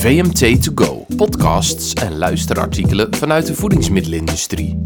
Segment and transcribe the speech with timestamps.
[0.00, 4.82] VMT To Go, podcasts en luisterartikelen vanuit de voedingsmiddelenindustrie.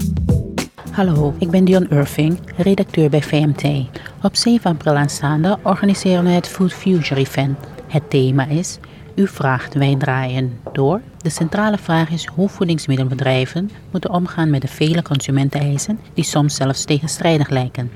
[0.91, 3.89] Hallo, ik ben Dion Irving, redacteur bij VMT.
[4.23, 7.59] Op 7 april aanstaande organiseren we het Food Future Event.
[7.89, 8.79] Het thema is
[9.15, 11.01] U vraagt, wij draaien door.
[11.19, 16.85] De centrale vraag is hoe voedingsmiddelbedrijven moeten omgaan met de vele consumenteneisen die soms zelfs
[16.85, 17.91] tegenstrijdig lijken.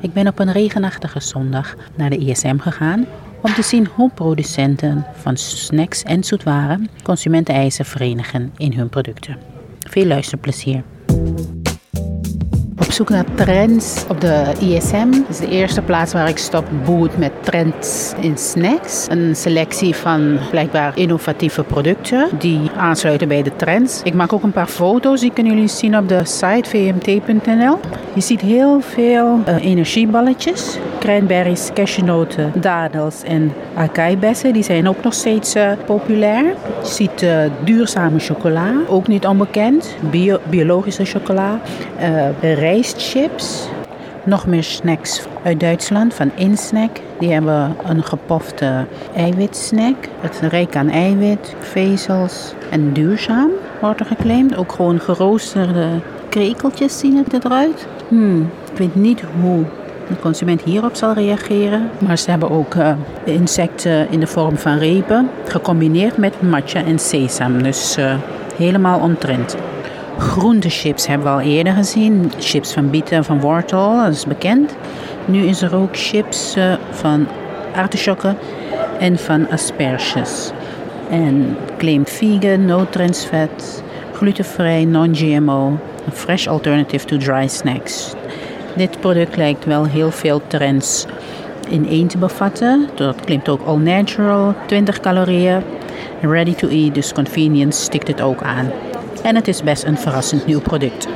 [0.00, 3.06] Ik ben op een regenachtige zondag naar de ISM gegaan
[3.42, 9.38] om te zien hoe producenten van snacks en zoetwaren consumenteneisen verenigen in hun producten.
[9.78, 10.82] Veel luisterplezier
[12.86, 15.10] op zoek naar trends op de ISM.
[15.10, 19.06] Dat is de eerste plaats waar ik stop boot met trends in snacks.
[19.08, 24.00] Een selectie van blijkbaar innovatieve producten die aansluiten bij de trends.
[24.02, 27.78] Ik maak ook een paar foto's, die kunnen jullie zien op de site vmt.nl.
[28.12, 34.52] Je ziet heel veel uh, energieballetjes, cranberries, cashewnoten, dadels en acai-bessen.
[34.52, 36.44] Die zijn ook nog steeds uh, populair.
[36.44, 39.96] Je ziet uh, duurzame chocola, ook niet onbekend.
[40.10, 41.60] Bio biologische chocola,
[44.24, 46.90] Nog meer snacks uit Duitsland van Insnack.
[47.18, 49.96] Die hebben een gepofte eiwitsnack.
[50.20, 54.56] Het is rijk aan eiwit, vezels en duurzaam wordt er geclaimd.
[54.56, 55.88] Ook gewoon geroosterde
[56.28, 57.86] krekeltjes zien het eruit.
[58.08, 59.64] Hmm, ik weet niet hoe
[60.08, 61.90] de consument hierop zal reageren.
[62.06, 62.92] Maar ze hebben ook uh,
[63.24, 67.62] insecten in de vorm van repen gecombineerd met matcha en sesam.
[67.62, 68.14] Dus uh,
[68.56, 69.56] helemaal ontrend.
[70.18, 72.32] Groentechips hebben we al eerder gezien.
[72.38, 74.74] Chips van bieten en van wortel, dat is bekend.
[75.24, 77.26] Nu is er ook chips uh, van
[77.74, 78.36] artisjokken
[78.98, 80.50] en van asperges.
[81.10, 83.28] En claimt vegan, no trans
[84.12, 85.78] glutenvrij, non-GMO,
[86.08, 88.14] a fresh alternative to dry snacks.
[88.76, 91.06] Dit product lijkt wel heel veel trends
[91.68, 92.88] in één te bevatten.
[92.94, 95.62] Dat claimt ook all natural, 20 calorieën.
[96.20, 98.70] Ready to eat, dus convenience stikt het ook aan.
[99.26, 101.08] En het is best een verrassend nieuw product.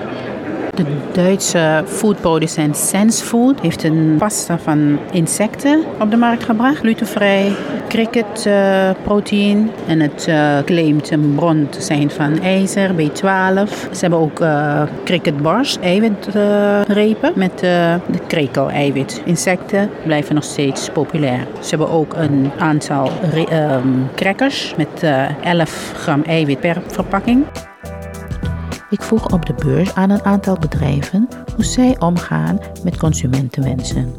[0.74, 6.78] De Duitse foodproducent Sense Food heeft een pasta van insecten op de markt gebracht.
[6.78, 7.52] Glutenvrij,
[7.88, 9.66] cricket uh, proteïne.
[9.86, 13.70] En het uh, claimt een bron te zijn van ijzer, B12.
[13.92, 19.22] Ze hebben ook uh, cricket bars, eiwitrepen met de krekel-eiwit.
[19.24, 21.46] Insecten blijven nog steeds populair.
[21.60, 25.02] Ze hebben ook een aantal um, crackers met
[25.42, 27.44] 11 gram eiwit per verpakking.
[28.90, 34.14] Ik vroeg op de beurs aan een aantal bedrijven hoe zij omgaan met consumentenwensen.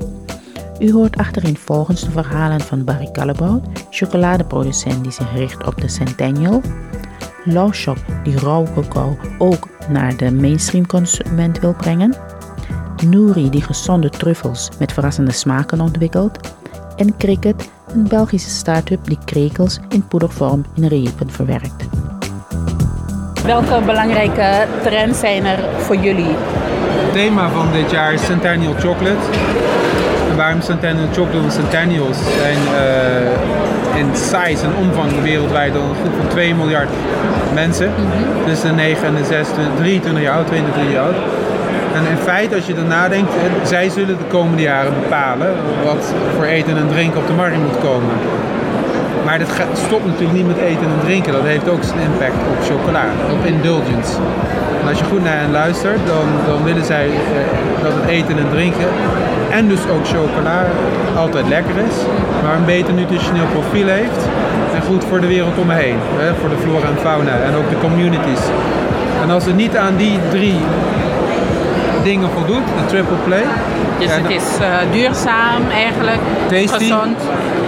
[0.80, 5.88] U hoort achterin volgens de verhalen van Barry Callebaut, chocoladeproducent die zich richt op de
[5.88, 6.62] Centennial,
[7.72, 12.16] Shop die rauwe cacao ook naar de mainstream consument wil brengen,
[13.06, 16.53] Nouri die gezonde truffels met verrassende smaken ontwikkelt
[16.96, 22.01] en Cricket, een Belgische start-up die krekels in poedervorm in repen verwerkt.
[23.46, 26.35] Welke belangrijke trends zijn er voor jullie?
[26.35, 29.25] Het thema van dit jaar is Centennial Chocolate.
[30.29, 31.40] En waarom Centennial Chocolate?
[31.40, 36.90] Want Centennials zijn uh, in size en omvang wereldwijd al een groep van 2 miljard
[37.53, 37.88] mensen.
[37.88, 38.46] Mm -hmm.
[38.46, 39.47] Dus de 9 en de 6,
[39.78, 41.16] 23 jaar oud, 22 jaar oud.
[41.94, 43.31] En in feite, als je er nadenkt,
[43.63, 47.79] zij zullen de komende jaren bepalen wat voor eten en drinken op de markt moet
[47.79, 48.13] komen.
[49.26, 49.50] Maar dat
[49.86, 51.34] stopt natuurlijk niet met eten en drinken.
[51.34, 54.12] Dat heeft ook zijn impact op chocola, op indulgence.
[54.82, 58.38] En als je goed naar hen luistert, dan, dan willen zij eh, dat het eten
[58.38, 58.88] en drinken
[59.52, 60.66] en dus ook chocola
[61.18, 61.96] altijd lekker is,
[62.44, 64.22] maar een beter nutritioneel profiel heeft
[64.76, 65.98] en goed voor de wereld om me heen.
[66.18, 68.44] Hè, voor de flora en fauna en ook de communities.
[69.24, 70.59] En als het niet aan die drie
[72.04, 73.44] dingen voldoet, de triple play.
[74.00, 76.20] Dus het is uh, duurzaam eigenlijk,
[76.50, 77.18] tasty, gezond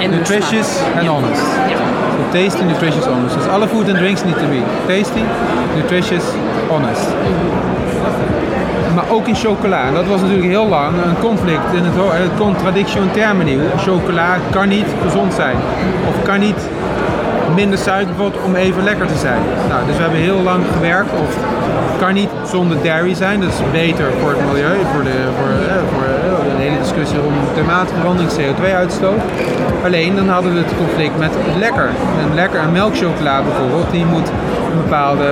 [0.01, 1.41] en nutritious en honest.
[1.69, 1.77] Ja.
[2.15, 3.35] So tasty, nutritious, honest.
[3.35, 5.23] Dus alle food and drinks need to be tasty,
[5.75, 6.23] nutritious,
[6.69, 7.07] honest.
[8.95, 9.87] Maar ook in chocola.
[9.87, 13.59] En dat was natuurlijk heel lang een conflict in het, het contradiction in termini.
[13.77, 15.55] Chocola kan niet gezond zijn.
[16.09, 16.69] Of kan niet
[17.55, 19.41] minder suiker bijvoorbeeld om even lekker te zijn.
[19.69, 21.37] Nou, dus we hebben heel lang gewerkt of
[22.03, 23.39] kan niet zonder dairy zijn.
[23.39, 27.17] Dat is beter voor het milieu, voor de, voor, eh, voor eh, de hele discussie
[27.19, 29.21] rond klimaatverandering, CO2-uitstoot.
[29.85, 31.89] Alleen dan hadden we het conflict met lekker.
[32.23, 34.29] Een lekker een melkchocolade bijvoorbeeld, die moet
[34.71, 35.29] een bepaalde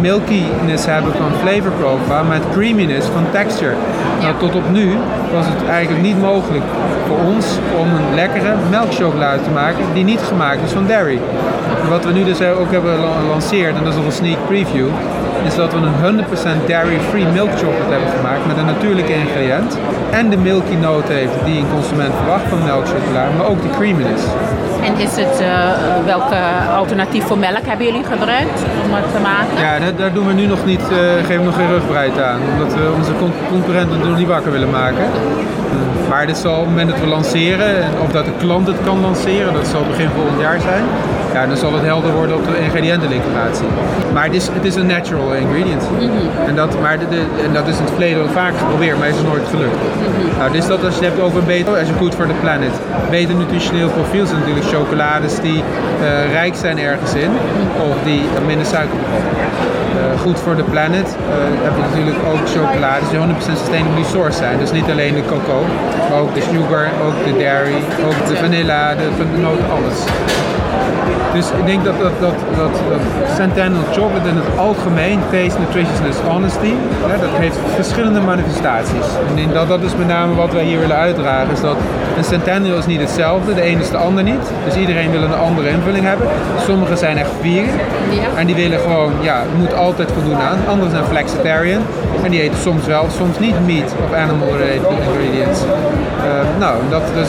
[0.00, 3.74] milkiness hebben van flavor profile met creaminess van texture.
[4.20, 4.86] Nou, tot op nu
[5.32, 6.64] was het eigenlijk niet mogelijk
[7.06, 7.46] voor ons
[7.80, 11.20] om een lekkere melkchocolade te maken die niet gemaakt is van dairy.
[11.88, 14.88] wat we nu dus ook hebben gelanceerd, en dat is nog een sneak preview,
[15.44, 16.24] is dat we een
[16.64, 19.78] 100% dairy-free milk chocolate hebben gemaakt met een natuurlijke ingrediënt.
[20.10, 24.22] En de milky note heeft die een consument verwacht van melkchocola, maar ook de creaminess.
[24.82, 25.48] En is het, uh,
[26.04, 26.36] welke
[26.76, 29.58] alternatief voor melk hebben jullie gebruikt om het te maken?
[29.58, 32.40] Ja, daar, daar doen we nu nog niet, uh, geven we nog geen rugbreid aan.
[32.52, 33.12] Omdat we onze
[33.50, 35.04] concurrenten nog niet wakker willen maken.
[35.04, 38.76] Uh, maar dit zal op het moment dat we lanceren, of dat de klant het
[38.84, 40.84] kan lanceren, dat zal begin volgend jaar zijn.
[41.34, 43.66] Ja, dan zal het helder worden op de ingrediëntenliquidatie.
[44.12, 45.82] Maar het is, het is een natural ingredient.
[45.90, 46.46] Mm -hmm.
[46.48, 49.16] en, dat, maar de, de, en dat is in het verleden vaak geprobeerd, maar is
[49.16, 49.74] het nooit gelukt.
[49.74, 50.38] Mm -hmm.
[50.38, 52.72] nou, dus dat als je het hebt over beter, as a good for the planet,
[53.10, 57.30] beter nutritioneel profiel zijn natuurlijk chocolades die uh, rijk zijn ergens in,
[57.88, 59.32] of die uh, minder suiker bevatten.
[59.96, 61.08] Uh, goed voor de planet
[61.66, 64.58] heb je natuurlijk ook chocolades die 100% sustainably sourced zijn.
[64.58, 65.66] Dus niet alleen de cocoa,
[66.08, 69.98] maar ook de sugar, ook de dairy, ook de vanilla, de, de noten, alles.
[71.34, 73.00] Dus ik denk dat, dat, dat, dat, dat
[73.36, 76.72] Centennial Chocolate in het algemeen, Taste, Nutritiousness, Honesty,
[77.08, 79.06] ja, dat heeft verschillende manifestaties.
[79.28, 81.76] En ik dat dat is met name wat wij hier willen uitdragen, is dat
[82.16, 84.44] een Centennial is niet hetzelfde, de een is de ander niet.
[84.64, 86.28] Dus iedereen wil een andere invulling hebben.
[86.66, 87.78] Sommigen zijn echt vegan
[88.36, 90.58] en die willen gewoon, ja, het moet altijd voldoen aan.
[90.68, 91.82] Anderen zijn flexitarian
[92.22, 95.60] en die eten soms wel, soms niet meat of animal related ingredients.
[96.24, 97.28] Uh, nou, dat, dus,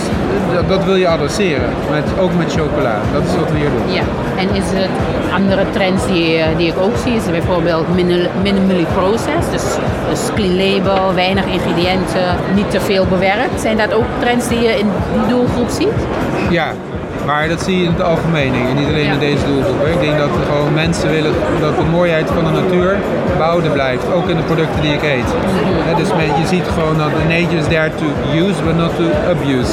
[0.54, 3.00] dat, dat, wil je adresseren, met, ook met chocola.
[3.14, 3.94] Dat is wat we hier doen.
[3.94, 4.04] Ja,
[4.38, 4.90] en is het
[5.34, 7.86] andere trends die, die ik ook zie, is bijvoorbeeld
[8.44, 9.66] minimally processed, dus,
[10.10, 13.62] dus clean label, weinig ingrediënten, niet te veel bewerkt.
[13.62, 16.00] Zijn dat ook trends die je in die doelgroep ziet?
[16.50, 16.72] Ja,
[17.26, 19.86] maar dat zie je in het algemeen en niet alleen in deze doelgroep.
[19.86, 22.98] Ik denk dat gewoon mensen willen dat de mooiheid van de natuur
[23.38, 24.14] behouden blijft.
[24.14, 25.30] Ook in de producten die ik eet.
[25.98, 26.08] Dus
[26.42, 28.08] je ziet gewoon dat nature is there to
[28.44, 29.72] use, but not to abuse.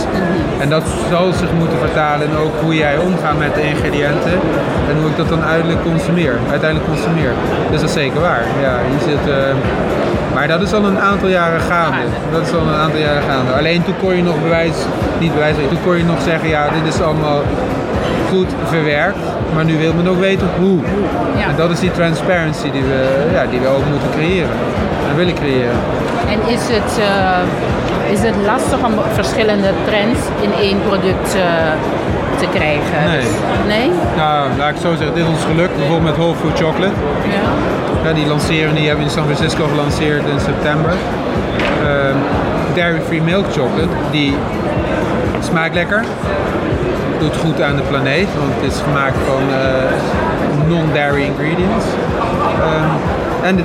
[0.60, 4.32] En dat zal zich moeten vertalen in ook hoe jij omgaat met de ingrediënten.
[4.88, 6.34] En hoe ik dat dan uiteindelijk consumeer.
[6.50, 7.32] Uiteindelijk consumeer.
[7.70, 8.44] Dus dat is zeker waar.
[8.60, 9.28] Ja, je zit...
[9.28, 9.34] Uh,
[10.42, 12.06] maar dat is al een aantal jaren gaande.
[12.32, 13.52] Dat is al een aantal jaren gaande.
[13.52, 14.74] Alleen toen kon je nog bewijs,
[15.18, 17.40] niet bewijs, toen kon je nog zeggen, ja, dit is allemaal
[18.28, 19.18] goed verwerkt.
[19.54, 20.78] Maar nu wil men ook weten hoe.
[21.36, 21.48] Ja.
[21.48, 24.56] En dat is die transparency die we, ja, die we ook moeten creëren.
[25.08, 25.76] En willen creëren.
[26.28, 31.42] En is het, uh, is het lastig om verschillende trends in één product uh,
[32.42, 33.00] te krijgen?
[33.14, 33.28] Nee.
[33.74, 33.90] Nee?
[34.16, 35.70] Nou, laat ik zo zeggen, dit is ons geluk.
[35.76, 36.96] Bijvoorbeeld met Whole Food Chocolate.
[37.36, 37.44] Ja.
[38.04, 40.92] Ja, die lanceren, die hebben we in San Francisco gelanceerd in september.
[40.92, 42.14] Uh,
[42.74, 44.36] Dairy Free Milk Chocolate, die
[45.40, 46.04] smaakt lekker.
[47.18, 51.86] Doet goed aan de planeet, want het is gemaakt van uh, non-dairy ingredients.
[52.68, 52.90] Um,
[53.42, 53.58] en,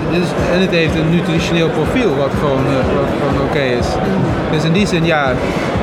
[0.53, 3.87] en het heeft een nutritioneel profiel wat gewoon, uh, wat gewoon oké is.
[4.51, 5.33] Dus in die zin, ja,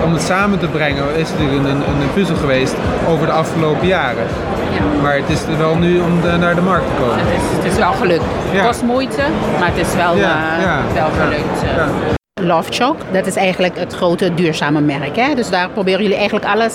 [0.05, 2.75] om het samen te brengen is het natuurlijk een, een, een puzzel geweest
[3.09, 4.27] over de afgelopen jaren.
[4.75, 5.03] Ja.
[5.03, 7.19] Maar het is er wel nu om de, naar de markt te komen.
[7.19, 8.25] Het is, het is wel gelukt.
[8.49, 9.23] Het was moeite,
[9.59, 12.23] maar het is wel, ja, uh, wel gelukt.
[12.47, 15.17] Love Choc, dat is eigenlijk het grote duurzame merk.
[15.17, 15.35] Hè?
[15.35, 16.75] Dus daar proberen jullie eigenlijk alles...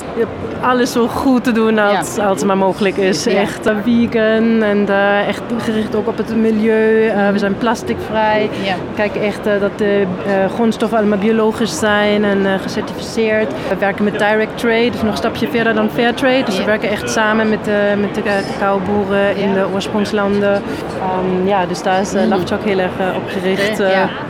[0.62, 2.26] Alles zo goed te doen als, ja.
[2.26, 3.24] als maar mogelijk is.
[3.24, 3.32] Ja.
[3.32, 7.06] Echt uh, vegan en uh, echt gericht ook op het milieu.
[7.06, 8.50] Uh, we zijn plasticvrij.
[8.64, 8.76] Ja.
[8.96, 10.06] Kijk echt dat de
[10.54, 13.48] grondstoffen allemaal biologisch zijn en gecertificeerd.
[13.70, 16.44] We werken met direct trade, dus nog een stapje verder dan fair trade.
[16.44, 20.54] Dus we werken echt samen met, de, met de cacaoboeren in de oorsprongslanden.
[20.54, 23.82] Um, ja, dus daar is Love Choc heel erg op gericht.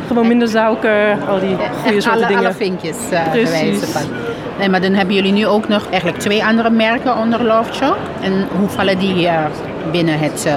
[0.07, 2.45] gewoon minder suiker, al die goede soorten alle, dingen.
[2.45, 4.01] Alle vinkjes uh, bewijzen van.
[4.59, 7.97] Nee, maar dan hebben jullie nu ook nog eigenlijk twee andere merken onder Love Choc.
[8.21, 9.45] En hoe vallen die uh,
[9.91, 10.53] binnen het uh,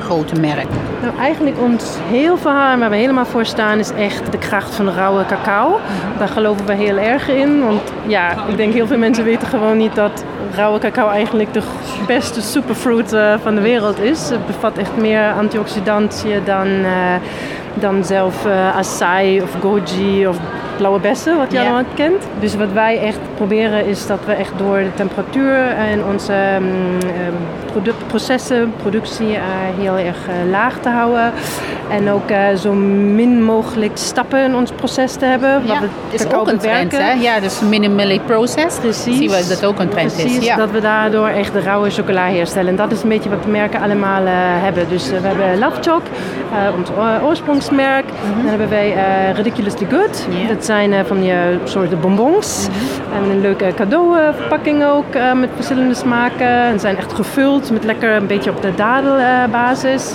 [0.00, 0.66] grote merk?
[1.02, 4.88] Nou, eigenlijk ons heel verhaal waar we helemaal voor staan is echt de kracht van
[4.88, 5.68] rauwe cacao.
[5.68, 6.18] Mm-hmm.
[6.18, 7.64] Daar geloven we heel erg in.
[7.64, 10.24] Want ja, ik denk heel veel mensen weten gewoon niet dat
[10.54, 11.62] rauwe cacao eigenlijk de
[12.06, 14.28] beste superfruit uh, van de wereld is.
[14.28, 16.68] Het bevat echt meer antioxidanten dan
[17.74, 20.36] dan zelf uh, acai of goji of
[20.76, 21.66] blauwe bessen, wat je yeah.
[21.66, 22.26] allemaal kent.
[22.40, 26.98] Dus wat wij echt proberen is dat we echt door de temperatuur en onze um,
[27.74, 29.42] product, processen, productie uh,
[29.78, 31.32] heel erg uh, laag te houden.
[31.90, 35.62] En ook zo min mogelijk stappen in ons proces te hebben.
[35.64, 37.12] Ja, dat is ook een trend, hè?
[37.12, 38.80] Ja, dus minimally processed.
[38.80, 39.16] Precies.
[39.16, 40.44] Zien we dat ook een trend Precies, is.
[40.44, 40.56] Ja.
[40.56, 42.68] dat we daardoor echt de rauwe chocola herstellen.
[42.68, 44.22] En dat is een beetje wat de merken allemaal
[44.62, 44.88] hebben.
[44.88, 46.02] Dus we hebben Love Choc,
[46.78, 46.88] ons
[47.22, 48.04] oorsprongsmerk.
[48.04, 48.40] Mm -hmm.
[48.40, 48.94] Dan hebben wij
[49.34, 50.26] Ridiculously Good.
[50.30, 50.48] Yeah.
[50.48, 51.32] Dat zijn van die
[51.64, 52.68] soorten bonbons.
[53.14, 56.46] En een leuke cadeauverpakking ook met verschillende smaken.
[56.46, 60.14] En zijn echt gevuld met lekker een beetje op de dadelbasis.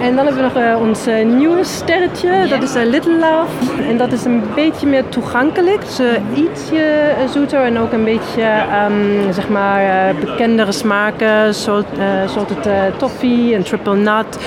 [0.00, 3.82] en dan hebben we nog ons nieuwe sterretje, dat is Little Love.
[3.88, 5.80] En dat is een beetje meer toegankelijk.
[5.80, 6.00] Dus
[6.34, 8.42] ietsje zoeter en ook een beetje
[8.88, 11.54] um, zeg maar bekendere smaken.
[11.54, 11.84] Zoals
[12.26, 14.38] salted toffee en triple nut.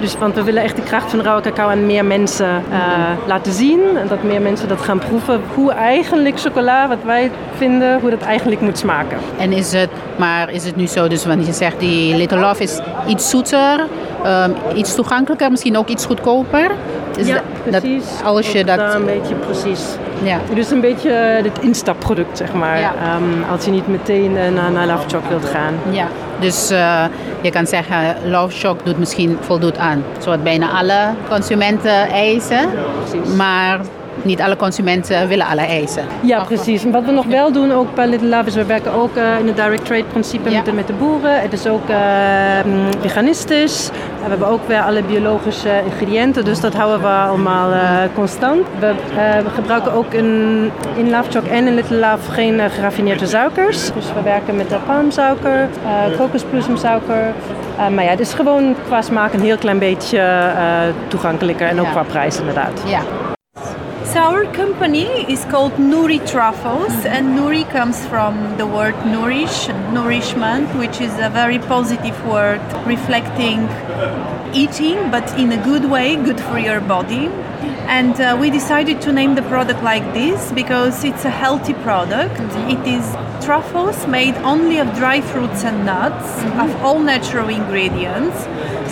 [0.00, 2.62] Dus, want we willen echt de kracht van rauwe cacao aan meer mensen
[3.26, 3.80] laten zien.
[3.96, 5.40] En dat meer mensen dat gaan proeven.
[5.54, 9.18] Hoe eigenlijk chocola, wat wij vinden, hoe dat eigenlijk moet smaken.
[9.38, 12.62] En is het, maar is het nu zo, dus wanneer je zegt die Little Love
[12.62, 13.86] is iets zoeter,
[14.26, 16.70] um, iets toegankelijker, misschien ook iets goedkoper?
[17.16, 18.04] Is ja, dat, precies.
[18.16, 18.94] Dat, als je dat...
[18.94, 19.80] een beetje precies.
[20.22, 20.38] Ja.
[20.54, 22.80] Dus een beetje het instapproduct, zeg maar.
[22.80, 22.92] Ja.
[23.16, 25.74] Um, als je niet meteen uh, naar, naar Love Choc wilt gaan.
[25.90, 26.06] Ja.
[26.40, 27.04] Dus uh,
[27.40, 30.04] je kan zeggen, Love Shock doet misschien voldoet aan.
[30.18, 32.56] Zoals bijna alle consumenten eisen.
[32.56, 33.80] Ja, maar
[34.28, 36.04] niet alle consumenten willen alle eisen.
[36.20, 36.84] Ja, precies.
[36.84, 39.38] En wat we nog wel doen, ook bij Little Love, is we werken ook uh,
[39.38, 41.40] in het direct trade principe met, de, met de boeren.
[41.40, 41.96] Het is ook uh,
[43.00, 43.90] veganistisch.
[44.22, 47.80] we hebben ook weer alle biologische ingrediënten, dus dat houden we allemaal uh,
[48.14, 48.66] constant.
[48.78, 48.94] We,
[49.44, 53.92] we, gebruiken ook in, in Love Choc en in Little Love geen geraffineerde suikers.
[53.92, 55.68] Dus we werken met palmsuiker,
[56.16, 57.32] kokosbloesemsuiker.
[57.94, 60.50] maar ja, het is gewoon qua smaak een heel klein beetje
[61.08, 62.82] toegankelijker en ook qua prijs inderdaad.
[62.86, 63.27] Ja.
[64.12, 70.74] So our company is called Nuri Truffles, and Nuri comes from the word nourish, nourishment,
[70.78, 73.68] which is a very positive word reflecting
[74.54, 77.26] eating, but in a good way, good for your body.
[77.86, 82.40] And uh, we decided to name the product like this because it's a healthy product.
[82.70, 83.04] It is
[83.44, 86.60] truffles made only of dry fruits and nuts, mm-hmm.
[86.60, 88.36] of all natural ingredients.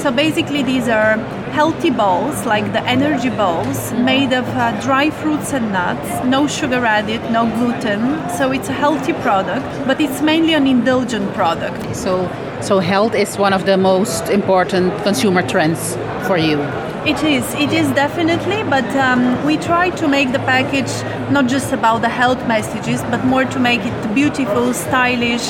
[0.03, 1.17] So basically, these are
[1.53, 4.05] healthy balls, like the energy balls, mm-hmm.
[4.05, 8.01] made of uh, dry fruits and nuts, no sugar added, no gluten.
[8.37, 11.97] So it's a healthy product, but it's mainly an indulgent product.
[11.97, 16.86] So, so health is one of the most important consumer trends for you.
[17.07, 20.91] It is, it is definitely, but um, we try to make the package
[21.31, 25.45] not just about the health messages, but more to make it beautiful, stylish,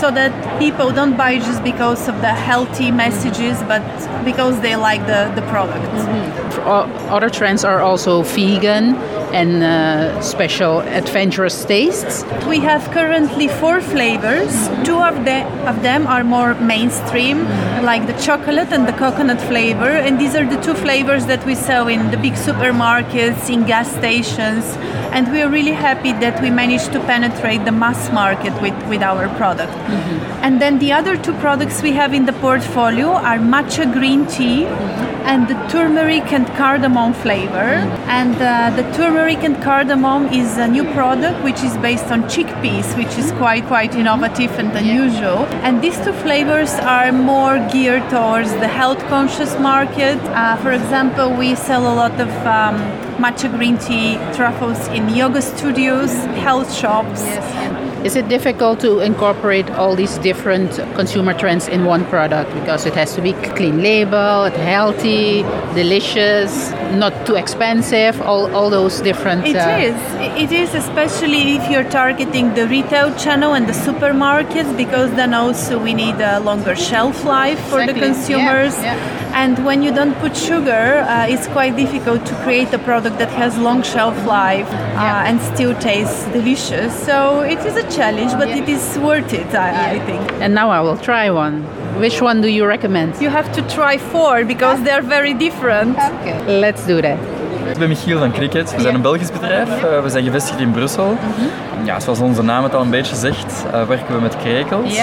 [0.00, 3.82] so that people don't buy just because of the healthy messages, but
[4.24, 5.84] because they like the, the product.
[5.84, 7.12] Mm-hmm.
[7.12, 8.94] Other trends are also vegan
[9.32, 12.24] and uh, special adventurous tastes.
[12.46, 14.52] We have currently four flavors.
[14.84, 17.44] Two of, the, of them are more mainstream,
[17.82, 21.54] like the chocolate and the coconut flavor, and these are the two flavors that we
[21.54, 24.64] sell in the big supermarkets, in gas stations,
[25.12, 29.02] and we are really happy that we managed to penetrate the mass market with, with
[29.02, 29.72] our product.
[29.72, 30.44] Mm-hmm.
[30.44, 34.64] And then the other two products we have in the portfolio are matcha green tea.
[34.64, 37.70] Mm-hmm and the turmeric and cardamom flavor.
[38.18, 42.96] And uh, the turmeric and cardamom is a new product which is based on chickpeas,
[42.96, 45.46] which is quite quite innovative and unusual.
[45.66, 50.18] And these two flavors are more geared towards the health conscious market.
[50.34, 52.76] Uh, for example, we sell a lot of um,
[53.18, 56.12] matcha green tea truffles in yoga studios,
[56.44, 57.22] health shops.
[57.24, 57.82] Yes.
[58.04, 62.94] Is it difficult to incorporate all these different consumer trends in one product because it
[62.94, 65.42] has to be clean label, healthy,
[65.74, 69.96] delicious, not too expensive, all, all those different It uh, is.
[70.42, 75.78] It is especially if you're targeting the retail channel and the supermarkets because then also
[75.78, 78.00] we need a longer shelf life for exactly.
[78.00, 78.74] the consumers.
[78.82, 78.96] Yeah.
[78.96, 79.31] Yeah.
[79.42, 83.30] And when you don't put sugar, uh, it's quite difficult to create a product that
[83.30, 85.28] has long shelf life uh, yeah.
[85.28, 86.90] and still tastes delicious.
[87.08, 88.62] So it is a challenge, but yeah.
[88.62, 89.94] it is worth it, I, yeah.
[89.94, 90.22] I, think.
[90.40, 91.64] And now I will try one.
[91.98, 93.20] Which one do you recommend?
[93.20, 95.98] You have to try four because they're very different.
[95.98, 96.60] Okay.
[96.60, 97.18] Let's do that.
[97.70, 98.74] Ik ben Michiel van Cricket.
[98.74, 99.68] We zijn een Belgisch bedrijf.
[99.68, 101.06] Uh, we zijn gevestigd in Brussel.
[101.06, 101.84] Mm -hmm.
[101.84, 105.00] ja, zoals onze naam het al een beetje zegt, uh, werken we met krekels.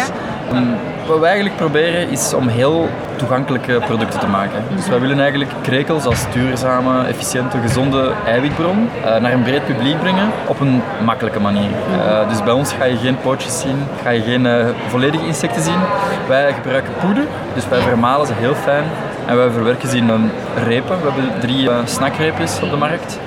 [0.53, 0.75] Um,
[1.07, 4.63] wat we eigenlijk proberen is om heel toegankelijke producten te maken.
[4.75, 9.99] Dus wij willen eigenlijk krekels als duurzame, efficiënte, gezonde eiwitbron uh, naar een breed publiek
[9.99, 11.69] brengen op een makkelijke manier.
[11.97, 15.61] Uh, dus bij ons ga je geen pootjes zien, ga je geen uh, volledige insecten
[15.61, 15.79] zien.
[16.27, 18.83] Wij gebruiken poeder, dus wij vermalen ze heel fijn
[19.25, 20.31] en wij verwerken ze in een
[20.67, 21.01] repen.
[21.01, 23.19] We hebben drie snackreepjes op de markt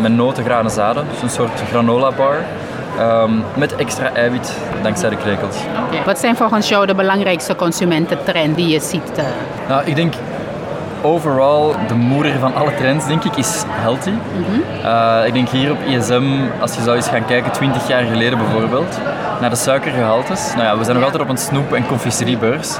[0.00, 2.36] met noten, granen, zaden, dus een soort granola bar.
[3.00, 4.52] Um, met extra eiwit
[4.82, 5.56] dankzij de krekels.
[5.86, 6.04] Okay.
[6.04, 9.18] Wat zijn volgens jou de belangrijkste consumententrend die je ziet?
[9.18, 9.24] Uh?
[9.68, 10.14] Nou, ik denk
[11.02, 14.10] overal de moeder van alle trends, denk ik, is healthy.
[14.10, 14.62] Mm -hmm.
[14.84, 16.24] uh, ik denk hier op ISM,
[16.60, 18.98] als je zou eens gaan kijken, 20 jaar geleden bijvoorbeeld,
[19.40, 20.54] naar de suikergehaltes.
[20.54, 22.76] Nou ja, we zijn nog altijd op een snoep- en confiseriebeurs.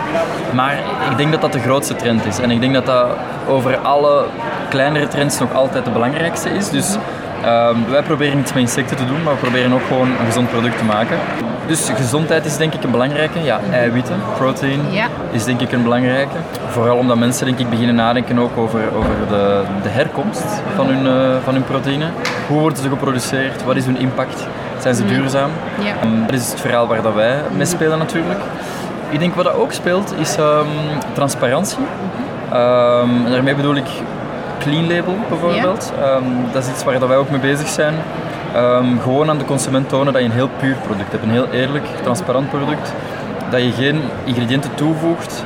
[0.52, 0.78] Maar
[1.10, 2.38] ik denk dat dat de grootste trend is.
[2.38, 3.06] En ik denk dat dat
[3.48, 4.25] over alle
[4.68, 6.70] kleinere trends nog altijd de belangrijkste is.
[6.70, 6.96] Dus
[7.45, 10.50] Ehm, wij proberen niets met insecten te doen, maar we proberen ook gewoon een gezond
[10.50, 11.18] product te maken.
[11.66, 13.42] Dus gezondheid is denk ik een belangrijke.
[13.42, 15.07] Ja, eiwitten, protein Ja.
[15.30, 16.37] is denk ik een belangrijke.
[16.68, 21.07] Vooral omdat mensen denk ik beginnen nadenken ook over, over de, de herkomst van hun,
[21.07, 22.07] eh, van hun proteïne.
[22.47, 23.64] Hoe worden ze geproduceerd?
[23.64, 24.47] Wat is hun impact?
[24.78, 25.50] Zijn ze duurzaam?
[25.78, 25.92] Ja.
[26.02, 28.38] Ehm, dat is het verhaal waar dat wij mee spelen natuurlijk.
[29.11, 30.66] Ik denk wat dat ook speelt is ehm,
[31.12, 31.78] transparantie.
[32.50, 33.87] En daarmee bedoel ik
[34.59, 35.93] clean label bijvoorbeeld.
[36.03, 36.23] Ehm,
[36.53, 37.95] dat is iets waar dat wij ook mee bezig zijn.
[38.55, 41.25] Ehm, gewoon aan de consument tonen dat je een heel puur product hebt.
[41.25, 42.93] Een heel eerlijk, transparant product.
[43.50, 45.45] Dat je geen ingrediënten toevoegt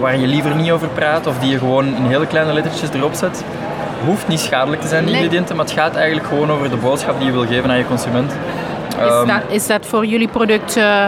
[0.00, 3.14] waar je liever niet over praat of die je gewoon in hele kleine lettertjes erop
[3.14, 3.44] zet.
[4.06, 5.22] Hoeft niet schadelijk te zijn, die Nee.
[5.22, 7.86] ingrediënten, maar het gaat eigenlijk gewoon over de boodschap die je wil geven aan je
[7.86, 8.32] consument.
[8.32, 11.06] Is, Ehm, dat, is dat voor jullie product eh,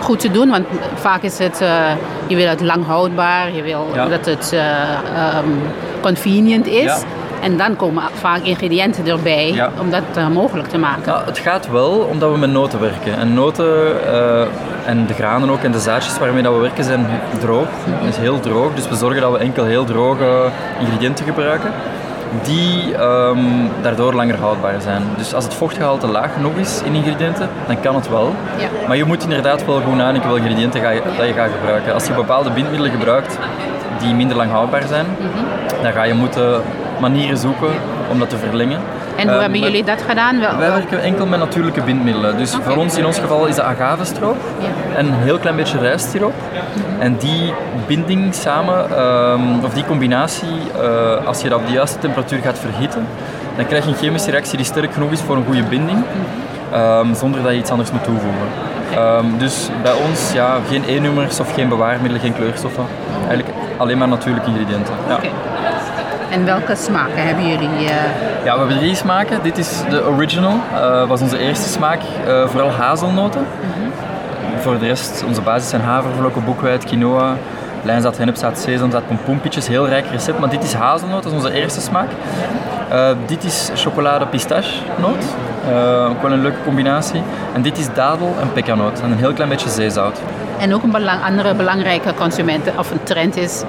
[0.00, 0.50] goed te doen?
[0.50, 1.68] Want vaak is het, eh,
[2.26, 4.06] je wil het lang houdbaar, je wil Ja.
[4.06, 4.60] dat het eh,
[6.02, 6.82] convenient is.
[6.82, 6.96] Ja.
[7.42, 9.70] En dan komen vaak ingrediënten erbij Ja.
[9.80, 11.12] om dat eh, mogelijk te maken.
[11.12, 13.18] Ja, het gaat wel omdat we met noten werken.
[13.18, 13.66] En noten
[14.06, 14.42] eh,
[14.86, 17.06] en de granen ook en de zaadjes waarmee dat we werken zijn
[17.40, 17.66] droog.
[18.00, 20.48] Dat is heel droog, dus we zorgen dat we enkel heel droge
[20.80, 21.70] ingrediënten gebruiken.
[22.42, 23.38] Die ehm,
[23.82, 25.02] daardoor langer houdbaar zijn.
[25.16, 28.34] Dus als het vochtgehalte laag genoeg is in ingrediënten, dan kan het wel.
[28.58, 28.68] Ja.
[28.86, 31.94] Maar je moet inderdaad wel goed nadenken welke ingrediënten ga je, dat je gaat gebruiken.
[31.94, 33.38] Als je bepaalde bindmiddelen gebruikt
[34.02, 35.06] die minder lang houdbaar zijn,
[35.82, 36.62] dan ga je moeten
[37.00, 37.70] manieren zoeken
[38.10, 38.80] om dat te verlengen.
[39.16, 40.40] en hoe Eh, hebben jullie dat gedaan?
[40.40, 42.36] Wel, wij werken enkel met natuurlijke bindmiddelen.
[42.36, 44.36] Dus voor ons, in ons geval, is dat agavestroop
[44.96, 46.34] en een heel klein beetje rijstsiroop.
[46.98, 47.52] En die
[47.86, 52.58] binding samen, ehm, of die combinatie, eh, als je dat op de juiste temperatuur gaat
[52.58, 53.06] verhitten,
[53.56, 56.04] dan krijg je een chemische reactie die sterk genoeg is voor een goede binding,
[56.72, 58.48] ehm, zonder dat je iets anders moet toevoegen.
[58.94, 62.84] Ehm, dus bij ons, ja, geen E-nummers of geen bewaarmiddelen, geen kleurstoffen.
[63.28, 64.94] Eigenlijk alleen maar natuurlijke ingrediënten.
[65.08, 65.14] Ja.
[65.14, 65.26] Oké.
[66.30, 67.68] En welke smaken hebben jullie?
[67.68, 69.38] eh, Ja, we hebben drie smaken.
[69.42, 72.00] Dit is de original, eh was onze eerste smaak.
[72.26, 73.46] eh, vooral hazelnoten.
[74.58, 77.34] Voor de rest, onze basis zijn havervlokken, boekweit, quinoa,
[77.82, 79.66] lijnzaad, hennepzaad, sesamzaad, pompoenpietjes.
[79.68, 82.08] Heel rijk recept, maar dit is hazelnoot, dat is onze eerste smaak.
[83.26, 84.74] Dit is chocolade pistache
[85.68, 87.22] Eh, ook wel een leuke combinatie.
[87.54, 90.18] En dit is dadel en pekanoot en een heel klein beetje zeezout.
[90.58, 93.62] En ook een belang, andere belangrijke consumenten of een trend is,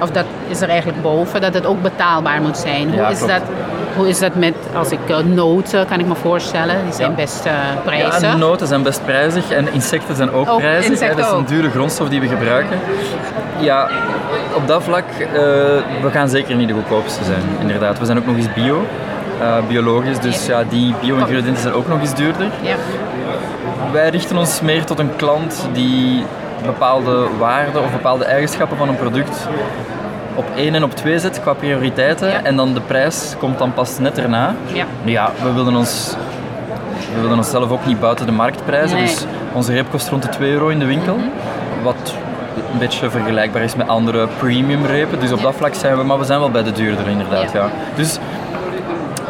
[0.00, 2.88] of dat is er eigenlijk boven, dat het ook betaalbaar moet zijn.
[2.88, 3.32] Hoe, Ja, is, klopt.
[3.32, 3.42] dat,
[3.96, 7.16] hoe is dat met, als ik eh, noten, kan ik me voorstellen, die zijn Ja.
[7.16, 8.30] best eh, Ja, prijzig.
[8.32, 10.90] de noten zijn best prijzig en insecten zijn ook Ook prijzig.
[10.90, 12.78] insecten dat is een dure grondstof die we gebruiken.
[13.58, 13.88] Ja,
[14.54, 15.04] op dat vlak,
[16.02, 17.98] we gaan zeker niet de goedkoopste zijn, inderdaad.
[17.98, 18.84] We zijn ook nog eens bio,
[19.68, 22.46] biologisch, dus ja, die bio-ingrediënten zijn ook nog eens duurder.
[22.62, 22.74] Ja.
[23.92, 26.24] Wij richten ons meer tot een klant die
[26.64, 29.48] bepaalde waarden of bepaalde eigenschappen van een product
[30.34, 32.42] op één en op twee zet qua prioriteiten Ja.
[32.42, 34.54] en dan de prijs komt dan pas net erna.
[34.72, 34.84] Ja.
[35.04, 36.14] Ja, we willen ons
[37.14, 38.96] we willen onszelf ook niet buiten de marktprijzen.
[38.96, 39.06] Nee.
[39.06, 41.16] Dus onze reep kost rond de 2 euro in de winkel.
[41.82, 42.14] Wat
[42.72, 45.20] een beetje vergelijkbaar is met andere premium repen.
[45.20, 47.52] Dus op dat vlak zijn we, maar we zijn wel bij de duurdere inderdaad.
[47.52, 47.60] Ja.
[47.60, 47.70] Ja.
[47.94, 48.18] Dus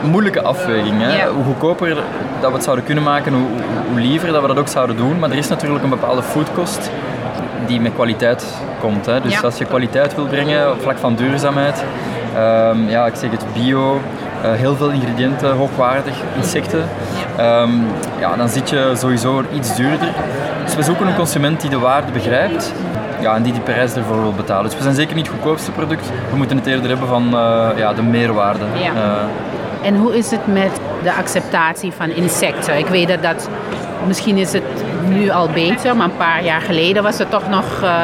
[0.03, 1.03] moeilijke afweging.
[1.03, 1.17] Hè?
[1.17, 1.29] Ja.
[1.29, 1.95] Hoe goedkoper
[2.41, 3.47] dat we het zouden kunnen maken, hoe,
[3.91, 5.19] hoe liever dat we dat ook zouden doen.
[5.19, 6.91] Maar er is natuurlijk een bepaalde foodkost
[7.67, 8.45] die met kwaliteit
[8.81, 9.07] komt.
[9.07, 9.21] Hè?
[9.21, 11.85] Dus als je kwaliteit wil brengen op vlak van duurzaamheid,
[12.35, 14.01] ehm, ja, ik zeg het bio,
[14.43, 16.85] eh, heel veel ingrediënten, hoogwaardig, insecten,
[17.37, 17.71] ehm,
[18.19, 20.09] ja, dan zit je sowieso iets duurder.
[20.65, 22.73] Dus we zoeken een consument die de waarde begrijpt
[23.21, 24.65] ja, en die die prijs ervoor wil betalen.
[24.65, 27.69] Dus we zijn zeker niet het goedkoopste product, we moeten het eerder hebben van eh,
[27.77, 28.65] ja, de meerwaarde.
[28.75, 28.95] Ja.
[28.95, 29.25] Eh,
[29.83, 30.71] En hoe is het met
[31.03, 32.79] de acceptatie van insecten?
[32.79, 33.49] Ik weet dat dat,
[34.07, 34.63] misschien is het
[35.09, 37.95] nu al beter, maar een paar jaar geleden was het toch nog, eh,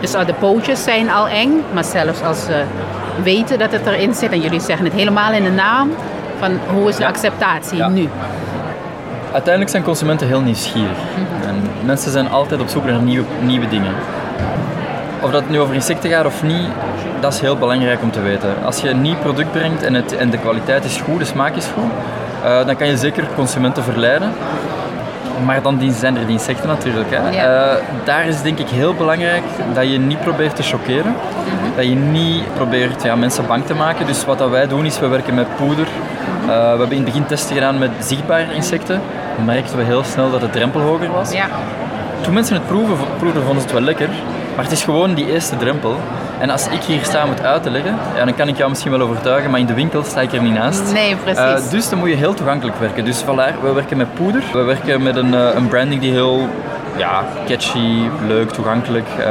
[0.00, 2.62] dus al de pootjes zijn al eng, maar zelfs als ze
[3.22, 5.90] weten dat het erin zit en jullie zeggen het helemaal in de naam,
[6.38, 7.88] van hoe is de acceptatie Ja.
[7.88, 8.08] nu?
[9.32, 10.98] Uiteindelijk zijn consumenten heel nieuwsgierig.
[11.46, 13.92] En mensen zijn altijd op zoek naar nieuwe, nieuwe dingen.
[15.20, 16.68] Of dat nu over insecten gaat of niet,
[17.24, 18.54] dat is heel belangrijk om te weten.
[18.64, 21.54] Als je een nieuw product brengt en, het, en de kwaliteit is goed, de smaak
[21.56, 21.90] is goed,
[22.44, 24.32] eh, dan kan je zeker consumenten verleiden.
[25.44, 27.06] Maar dan die- zijn er die insecten natuurlijk.
[27.10, 27.30] Hè.
[27.30, 27.44] Ja.
[27.72, 29.42] Eh, daar is denk ik heel belangrijk
[29.74, 31.14] dat je niet probeert te choqueren.
[31.76, 34.06] Dat je niet probeert ja, mensen bang te maken.
[34.06, 35.86] Dus wat dat wij doen is, we werken met poeder.
[35.86, 39.00] Eh, we hebben in het begin testen gedaan met zichtbare insecten.
[39.36, 41.32] Dan merkten we heel snel dat de drempel hoger was.
[41.32, 41.46] Ja,
[42.20, 44.08] Toen mensen het proeven, proeven vonden ze het wel lekker.
[44.54, 45.96] Maar het is gewoon die eerste drempel.
[46.40, 48.68] En als ik hier sta om het uit te leggen, ja, dan kan ik jou
[48.70, 50.92] misschien wel overtuigen, maar in de winkel sta ik er niet naast.
[50.92, 51.64] nee, precies.
[51.64, 53.04] Eh, dus dan moet je heel toegankelijk werken.
[53.04, 54.42] Dus vandaar, we werken met poeder.
[54.52, 56.48] We werken met een, eh, een branding die heel
[56.96, 59.08] ja, catchy, leuk, toegankelijk.
[59.18, 59.24] Uh,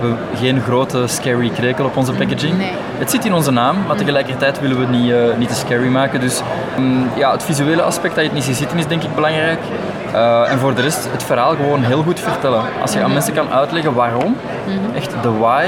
[0.00, 2.58] we geen grote scary krekel op onze packaging.
[2.58, 2.72] Nee.
[2.98, 5.88] Het zit in onze naam, maar tegelijkertijd willen we het niet, uh, niet te scary
[5.88, 6.20] maken.
[6.20, 6.42] Dus
[6.78, 9.58] um, ja, het visuele aspect dat je het niet ziet zitten is denk ik belangrijk.
[10.14, 12.62] Uh, en voor de rest het verhaal gewoon heel goed vertellen.
[12.80, 14.36] Als je aan mensen kan uitleggen waarom,
[14.94, 15.66] echt de why,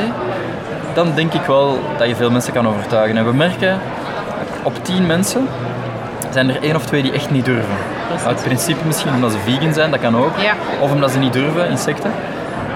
[0.95, 3.17] dan denk ik wel dat je veel mensen kan overtuigen.
[3.17, 3.81] En we merken
[4.63, 5.49] op 10 mensen
[6.31, 7.98] zijn er één of twee die echt niet durven.
[8.27, 10.39] Uit principe misschien omdat ze vegan zijn, dat kan ook.
[10.39, 10.55] Ja.
[10.81, 12.13] Of omdat ze niet durven, insecten.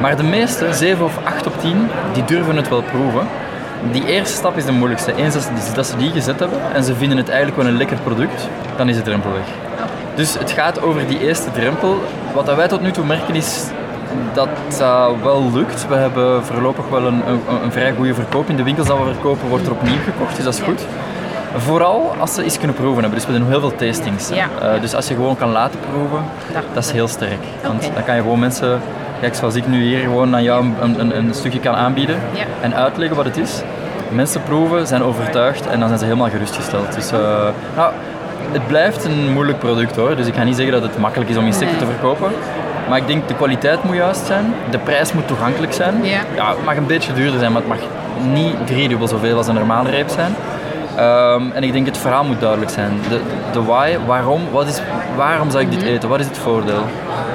[0.00, 3.26] Maar de meeste, 7 of 8 op 10, die durven het wel proeven.
[3.90, 5.14] Die eerste stap is de moeilijkste.
[5.14, 5.34] Eens
[5.74, 8.88] dat ze die gezet hebben en ze vinden het eigenlijk wel een lekker product, dan
[8.88, 9.46] is de drempel weg.
[10.14, 12.02] Dus het gaat over die eerste drempel.
[12.34, 13.64] Wat wij tot nu toe merken is
[14.32, 15.88] dat dat wel lukt.
[15.88, 18.48] We hebben voorlopig wel een, een, een, vrij goede verkoop.
[18.48, 20.86] In de winkels dat we verkopen wordt er opnieuw gekocht, dus dat is goed.
[21.56, 23.18] Vooral als ze iets kunnen proeven hebben.
[23.18, 24.28] Dus we doen heel veel tastings.
[24.28, 24.46] Ja.
[24.62, 26.18] Uh, dus als je gewoon kan laten proeven,
[26.52, 27.38] Dat- dat is heel sterk.
[27.66, 28.80] Want dan kan je gewoon mensen,
[29.20, 32.44] kijk zoals ik nu hier gewoon aan jou een, een, een stukje kan aanbieden Ja.
[32.60, 33.60] en uitleggen wat het is.
[34.08, 36.94] Mensen proeven, zijn overtuigd en dan zijn ze helemaal gerustgesteld.
[36.94, 37.18] Dus uh,
[37.76, 37.92] nou,
[38.52, 40.16] het blijft een moeilijk product hoor.
[40.16, 42.30] Dus ik ga niet zeggen dat het makkelijk is om insecten te verkopen.
[42.88, 45.94] Maar ik denk de kwaliteit moet juist zijn, de prijs moet toegankelijk zijn.
[46.02, 46.18] Ja.
[46.36, 47.78] het mag een beetje duurder zijn, maar het mag
[48.32, 50.34] niet driedubbel zoveel als een normale reep zijn.
[50.96, 52.92] Ehm, en ik denk het verhaal moet duidelijk zijn.
[53.09, 53.20] De,
[53.52, 54.81] de why, waarom, wat is,
[55.16, 56.83] waarom zou ik dit eten, wat is het voordeel?